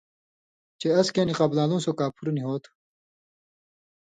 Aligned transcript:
چے 0.79 0.87
اس 0.99 1.07
کېں 1.13 1.25
نی 1.27 1.33
قبلالُوں 1.39 1.81
سو 1.85 1.91
کاپُھر 1.99 2.27
نی 2.35 2.41
ہوتُھو۔ 2.47 2.71